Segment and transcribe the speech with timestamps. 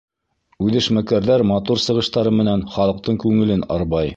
[0.67, 4.09] Үҙешмәкәрҙәр матур сығыштары менән халыҡтың күңелен арбай.